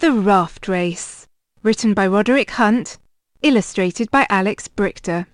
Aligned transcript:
The 0.00 0.12
Raft 0.12 0.68
Race. 0.68 1.26
Written 1.64 1.92
by 1.92 2.06
Roderick 2.06 2.50
Hunt. 2.50 2.98
Illustrated 3.42 4.12
by 4.12 4.28
Alex 4.30 4.68
Brychta. 4.68 5.26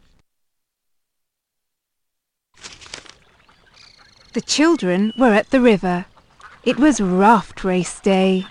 The 4.33 4.41
children 4.41 5.13
were 5.19 5.35
at 5.35 5.51
the 5.51 5.61
river. 5.61 6.07
It 6.65 6.79
was 6.79 6.99
Raft 6.99 7.63
Race 7.63 8.01
Day. 8.01 8.47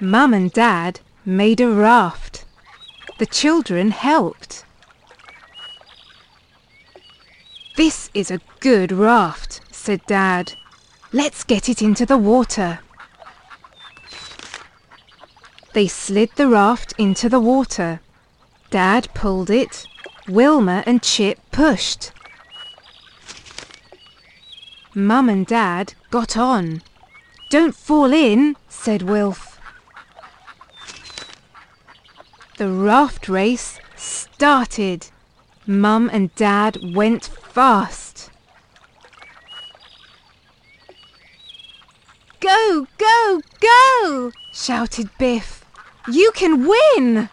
Mum 0.00 0.34
and 0.34 0.52
Dad 0.52 1.00
made 1.24 1.62
a 1.62 1.70
raft. 1.70 2.44
The 3.18 3.26
children 3.26 3.90
helped. 3.90 4.66
This 7.74 8.10
is 8.12 8.30
a 8.30 8.40
good 8.60 8.92
raft, 8.92 9.62
said 9.72 10.02
Dad. 10.06 10.52
Let's 11.10 11.42
get 11.42 11.70
it 11.70 11.80
into 11.80 12.04
the 12.04 12.18
water. 12.18 12.80
They 15.78 15.86
slid 15.86 16.30
the 16.34 16.48
raft 16.48 16.92
into 16.98 17.28
the 17.28 17.38
water. 17.38 18.00
Dad 18.68 19.08
pulled 19.14 19.48
it. 19.48 19.86
Wilma 20.26 20.82
and 20.86 21.00
Chip 21.00 21.38
pushed. 21.52 22.10
Mum 24.92 25.28
and 25.28 25.46
Dad 25.46 25.94
got 26.10 26.36
on. 26.36 26.82
Don't 27.48 27.76
fall 27.76 28.12
in, 28.12 28.56
said 28.68 29.02
Wilf. 29.02 29.60
The 32.56 32.68
raft 32.68 33.28
race 33.28 33.78
started. 33.94 35.06
Mum 35.64 36.10
and 36.12 36.34
Dad 36.34 36.78
went 36.92 37.26
fast. 37.26 38.30
Go, 42.40 42.88
go, 42.98 43.40
go! 43.60 44.32
shouted 44.52 45.10
Biff. 45.18 45.57
You 46.10 46.32
can 46.34 46.66
win! 46.66 47.28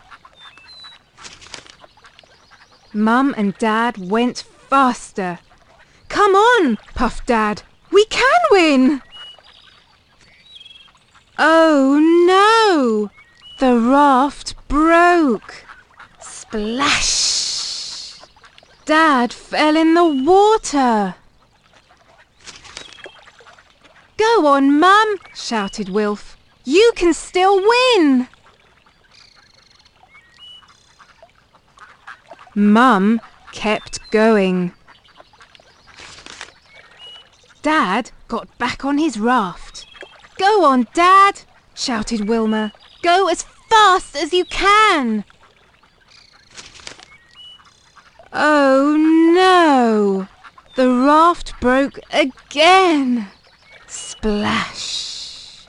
Mum 2.94 3.34
and 3.38 3.58
Dad 3.58 3.98
went 3.98 4.40
faster. 4.40 5.40
Come 6.10 6.36
on, 6.36 6.78
puffed 6.94 7.28
Dad. 7.28 7.62
We 7.90 8.04
can 8.06 8.40
win! 8.52 9.02
Oh 11.40 12.00
no! 12.28 13.12
The 13.60 13.80
raft 13.80 14.56
broke. 14.68 15.66
Splash! 16.20 18.20
Dad 18.84 19.32
fell 19.32 19.78
in 19.78 19.94
the 19.94 20.06
water. 20.06 21.16
Go 24.18 24.48
on, 24.48 24.80
Mum, 24.80 25.16
shouted 25.34 25.88
Wilf. 25.88 26.36
You 26.66 26.92
can 26.96 27.14
still 27.14 27.62
win! 27.62 28.28
Mum 32.56 33.20
kept 33.52 34.00
going. 34.12 34.72
Dad 37.62 38.12
got 38.30 38.58
back 38.58 38.86
on 38.86 38.98
his 38.98 39.20
raft. 39.20 39.86
Go 40.38 40.64
on, 40.64 40.88
Dad, 40.94 41.42
shouted 41.74 42.30
Wilma. 42.30 42.72
Go 43.02 43.28
as 43.28 43.44
fast 43.70 44.16
as 44.16 44.32
you 44.32 44.46
can. 44.46 45.26
Oh 48.32 48.96
no! 49.34 50.28
The 50.76 50.90
raft 50.90 51.60
broke 51.60 52.00
again. 52.12 53.28
Splash! 53.88 55.68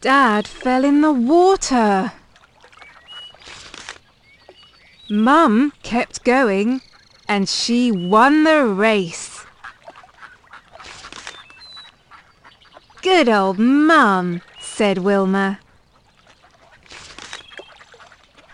Dad 0.00 0.48
fell 0.48 0.84
in 0.84 1.00
the 1.00 1.12
water. 1.12 2.12
Mum 5.10 5.72
kept 5.82 6.22
going 6.22 6.82
and 7.26 7.48
she 7.48 7.90
won 7.90 8.44
the 8.44 8.66
race. 8.66 9.46
Good 13.00 13.28
old 13.28 13.58
Mum, 13.58 14.42
said 14.60 14.98
Wilma. 14.98 15.60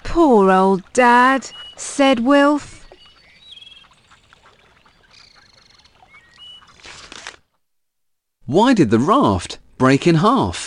Poor 0.05 0.49
old 0.53 0.85
Dad, 0.93 1.51
said 1.77 2.21
Wilf. 2.21 2.87
Why 8.47 8.75
did 8.75 8.91
the 8.91 9.01
raft 9.01 9.59
break 9.77 10.07
in 10.07 10.17
half? 10.17 10.64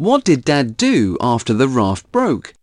What 0.00 0.24
did 0.24 0.46
Dad 0.46 0.78
do 0.78 1.18
after 1.20 1.52
the 1.52 1.68
raft 1.68 2.10
broke? 2.10 2.54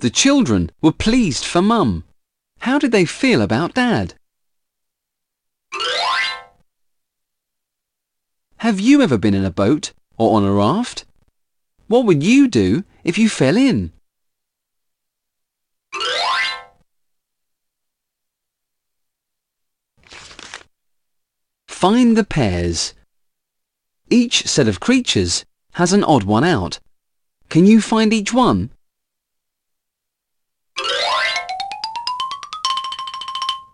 The 0.00 0.10
children 0.10 0.70
were 0.82 0.92
pleased 0.92 1.46
for 1.46 1.62
Mum. 1.62 2.04
How 2.58 2.78
did 2.78 2.92
they 2.92 3.06
feel 3.06 3.40
about 3.40 3.72
Dad? 3.72 4.12
Have 8.58 8.78
you 8.78 9.00
ever 9.00 9.16
been 9.16 9.32
in 9.32 9.46
a 9.46 9.50
boat 9.50 9.94
or 10.18 10.36
on 10.36 10.44
a 10.44 10.52
raft? 10.52 11.06
What 11.86 12.04
would 12.04 12.22
you 12.22 12.46
do 12.46 12.84
if 13.04 13.16
you 13.16 13.30
fell 13.30 13.56
in? 13.56 13.90
Find 21.86 22.16
the 22.16 22.24
pairs. 22.24 22.94
Each 24.10 24.44
set 24.48 24.66
of 24.66 24.80
creatures 24.80 25.44
has 25.74 25.92
an 25.92 26.02
odd 26.02 26.24
one 26.24 26.42
out. 26.42 26.80
Can 27.48 27.64
you 27.64 27.80
find 27.80 28.12
each 28.12 28.32
one? 28.34 28.70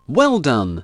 Well 0.07 0.37
done! 0.37 0.83